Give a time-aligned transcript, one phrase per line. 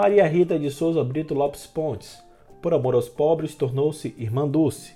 [0.00, 2.22] Maria Rita de Souza Brito Lopes Pontes.
[2.62, 4.92] Por amor aos pobres, tornou-se Irmã Dulce.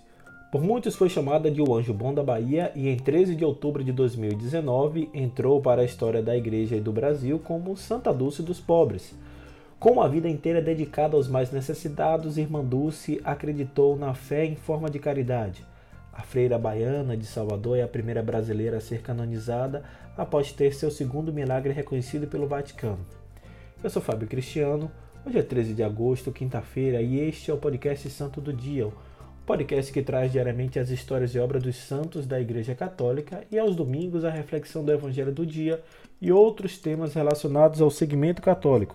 [0.53, 3.83] Por muitos foi chamada de o Anjo Bom da Bahia e em 13 de outubro
[3.83, 8.61] de 2019 entrou para a história da Igreja e do Brasil como Santa Dulce dos
[8.61, 9.13] Pobres.
[9.81, 14.89] Com a vida inteira dedicada aos mais necessitados, Irmã Dulce acreditou na fé em forma
[14.89, 15.67] de caridade.
[16.13, 19.83] A freira baiana de Salvador é a primeira brasileira a ser canonizada
[20.17, 23.05] após ter seu segundo milagre reconhecido pelo Vaticano.
[23.83, 24.89] Eu sou Fábio Cristiano,
[25.27, 28.93] hoje é 13 de agosto, quinta-feira, e este é o podcast Santo do Dia, o
[29.45, 33.75] podcast que traz diariamente as histórias e obras dos santos da Igreja Católica e aos
[33.75, 35.83] domingos a reflexão do Evangelho do Dia
[36.21, 38.95] e outros temas relacionados ao segmento católico.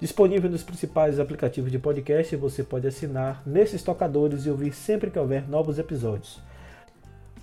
[0.00, 5.18] Disponível nos principais aplicativos de podcast, você pode assinar nesses tocadores e ouvir sempre que
[5.18, 6.40] houver novos episódios.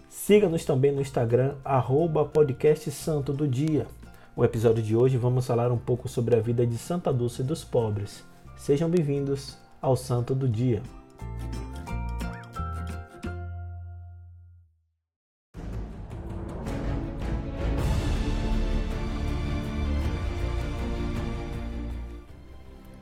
[0.09, 3.85] Siga-nos também no Instagram, arroba podcast Santo do Dia.
[4.33, 7.65] O episódio de hoje vamos falar um pouco sobre a vida de Santa Dulce dos
[7.65, 8.23] Pobres.
[8.55, 10.81] Sejam bem-vindos ao Santo do Dia.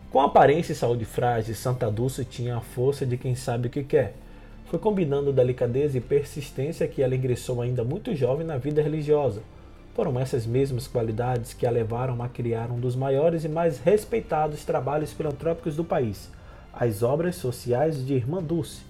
[0.10, 3.84] Com aparência e saúde frágil, Santa Dulce tinha a força de quem sabe o que
[3.84, 4.16] quer.
[4.66, 9.44] Foi combinando delicadeza e persistência que ela ingressou ainda muito jovem na vida religiosa
[9.94, 14.64] foram essas mesmas qualidades que a levaram a criar um dos maiores e mais respeitados
[14.64, 16.30] trabalhos filantrópicos do país,
[16.73, 18.82] as obras sociais de Irmã Dulce.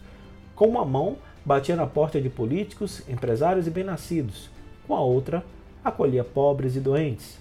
[0.55, 4.49] Com uma mão, batia na porta de políticos, empresários e bem-nascidos.
[4.85, 5.43] Com a outra,
[5.83, 7.39] acolhia pobres e doentes.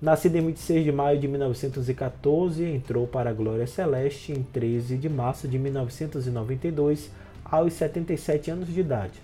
[0.00, 5.10] Nascida em 26 de maio de 1914, entrou para a Glória Celeste em 13 de
[5.10, 7.10] março de 1992,
[7.44, 9.20] aos 77 anos de idade.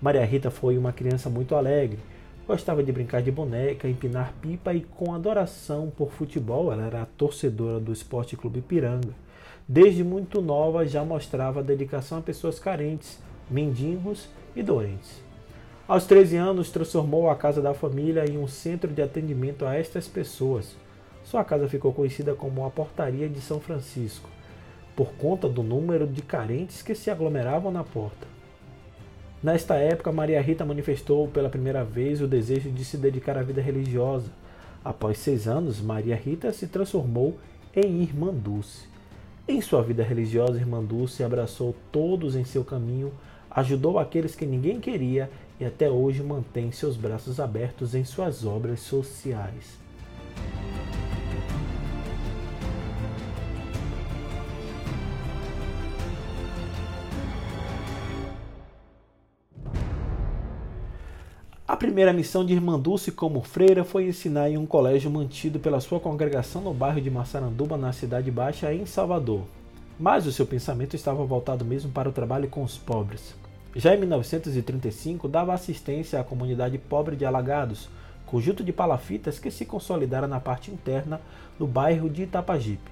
[0.00, 1.98] Maria Rita foi uma criança muito alegre,
[2.46, 7.80] Gostava de brincar de boneca, empinar pipa e com adoração por futebol, ela era torcedora
[7.80, 9.14] do Esporte Clube Piranga.
[9.66, 13.18] Desde muito nova já mostrava dedicação a pessoas carentes,
[13.50, 15.22] mendigos e doentes.
[15.88, 20.06] Aos 13 anos, transformou a casa da família em um centro de atendimento a estas
[20.06, 20.76] pessoas.
[21.24, 24.28] Sua casa ficou conhecida como a Portaria de São Francisco,
[24.94, 28.33] por conta do número de carentes que se aglomeravam na porta.
[29.44, 33.60] Nesta época, Maria Rita manifestou pela primeira vez o desejo de se dedicar à vida
[33.60, 34.30] religiosa.
[34.82, 37.36] Após seis anos, Maria Rita se transformou
[37.76, 38.86] em Irmã Dulce.
[39.46, 43.12] Em sua vida religiosa, Irmã Dulce abraçou todos em seu caminho,
[43.50, 45.28] ajudou aqueles que ninguém queria
[45.60, 49.78] e até hoje mantém seus braços abertos em suas obras sociais.
[61.84, 66.00] Primeira missão de Irmã Dulce como freira foi ensinar em um colégio mantido pela sua
[66.00, 69.42] congregação no bairro de Massaranduba, na Cidade Baixa, em Salvador.
[70.00, 73.34] Mas o seu pensamento estava voltado mesmo para o trabalho com os pobres.
[73.76, 77.90] Já em 1935, dava assistência à comunidade pobre de Alagados,
[78.24, 81.20] conjunto de palafitas que se consolidara na parte interna
[81.58, 82.90] do bairro de Itapajipe.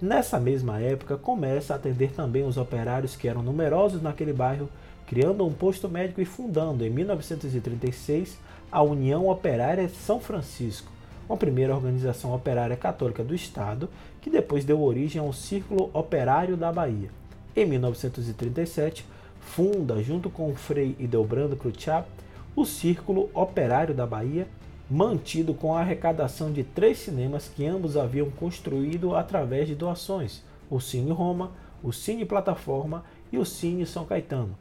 [0.00, 4.68] Nessa mesma época, começa a atender também os operários que eram numerosos naquele bairro
[5.10, 8.38] criando um posto médico e fundando, em 1936,
[8.70, 10.92] a União Operária de São Francisco,
[11.28, 13.88] uma primeira organização operária católica do Estado,
[14.20, 17.10] que depois deu origem ao Círculo Operário da Bahia.
[17.56, 19.04] Em 1937,
[19.40, 22.06] funda, junto com Frei Idelbrando Cruciap,
[22.54, 24.46] o Círculo Operário da Bahia,
[24.88, 30.78] mantido com a arrecadação de três cinemas que ambos haviam construído através de doações: o
[30.78, 31.50] Cine Roma,
[31.82, 34.56] o Cine Plataforma e o Cine São Caetano.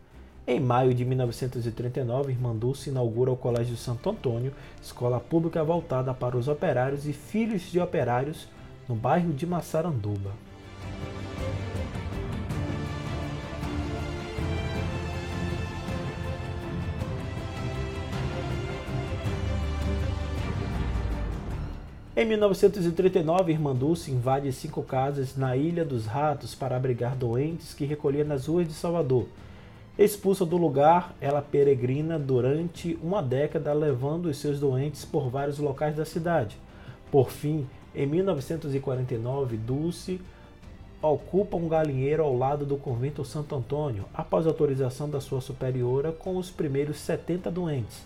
[0.52, 4.52] Em maio de 1939, Irmã Dulce inaugura o Colégio Santo Antônio,
[4.82, 8.48] escola pública voltada para os operários e filhos de operários,
[8.88, 10.32] no bairro de Massaranduba.
[22.18, 27.85] Em 1939, Irmã Dulce invade cinco casas na Ilha dos Ratos para abrigar doentes que
[27.85, 29.28] recolhia nas ruas de Salvador.
[29.99, 35.97] Expulsa do lugar, ela peregrina durante uma década, levando os seus doentes por vários locais
[35.97, 36.57] da cidade.
[37.11, 40.22] Por fim, em 1949, Dulce
[41.01, 46.37] ocupa um galinheiro ao lado do convento Santo Antônio, após autorização da sua superiora, com
[46.37, 48.01] os primeiros 70 doentes.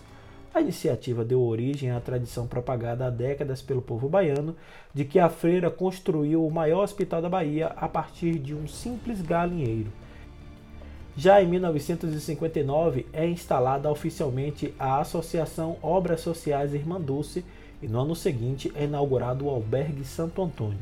[0.52, 4.56] A iniciativa deu origem à tradição propagada há décadas pelo povo baiano
[4.92, 9.22] de que a freira construiu o maior hospital da Bahia a partir de um simples
[9.22, 9.92] galinheiro.
[11.16, 17.44] Já em 1959 é instalada oficialmente a Associação Obras Sociais Irmã Dulce
[17.80, 20.78] e no ano seguinte é inaugurado o Albergue Santo Antônio.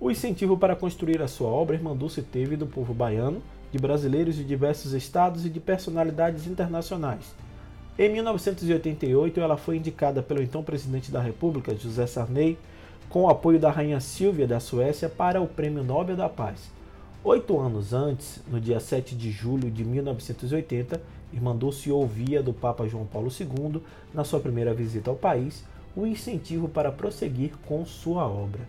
[0.00, 3.40] O incentivo para construir a sua obra Irmandulce teve do povo baiano,
[3.70, 7.32] de brasileiros de diversos estados e de personalidades internacionais.
[7.96, 12.58] Em 1988, ela foi indicada pelo então presidente da República, José Sarney,
[13.08, 16.72] com o apoio da rainha Silvia da Suécia para o Prêmio Nobel da Paz.
[17.26, 21.00] Oito anos antes, no dia 7 de julho de 1980,
[21.32, 23.80] Irmandulce ouvia do Papa João Paulo II,
[24.12, 25.64] na sua primeira visita ao país,
[25.96, 28.60] o incentivo para prosseguir com sua obra.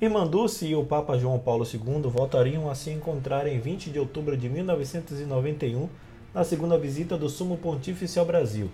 [0.00, 4.38] Irmandulce e o Papa João Paulo II voltariam a se encontrar em 20 de outubro
[4.38, 5.86] de 1991,
[6.34, 8.70] na segunda visita do Sumo Pontífice ao Brasil.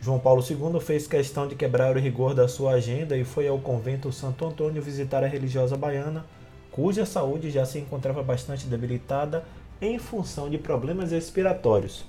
[0.00, 3.58] João Paulo II fez questão de quebrar o rigor da sua agenda e foi ao
[3.58, 6.24] convento Santo Antônio visitar a religiosa baiana,
[6.70, 9.44] cuja saúde já se encontrava bastante debilitada
[9.80, 12.04] em função de problemas respiratórios.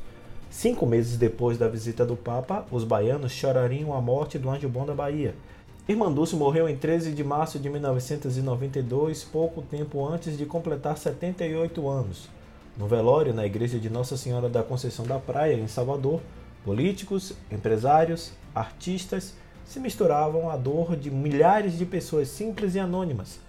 [0.50, 4.86] Cinco meses depois da visita do Papa, os baianos chorariam a morte do anjo bom
[4.86, 5.36] da Bahia
[5.88, 12.28] Irmandulce morreu em 13 de março de 1992, pouco tempo antes de completar 78 anos.
[12.78, 16.22] No velório, na igreja de Nossa Senhora da Conceição da Praia, em Salvador,
[16.64, 19.34] políticos, empresários, artistas
[19.66, 23.40] se misturavam à dor de milhares de pessoas simples e anônimas.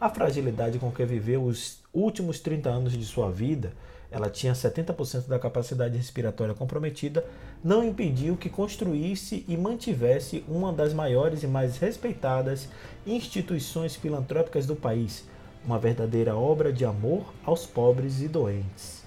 [0.00, 3.72] A fragilidade com que viveu os últimos 30 anos de sua vida
[4.10, 7.24] ela tinha 70% da capacidade respiratória comprometida,
[7.62, 12.68] não impediu que construísse e mantivesse uma das maiores e mais respeitadas
[13.06, 15.24] instituições filantrópicas do país,
[15.66, 19.02] uma verdadeira obra de amor aos pobres e doentes.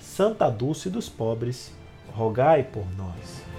[0.00, 1.72] Santa Dulce dos Pobres,
[2.12, 3.55] rogai por nós.